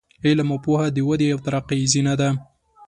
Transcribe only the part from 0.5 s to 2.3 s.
او پوهه د ودې او ترقۍ زینه ده.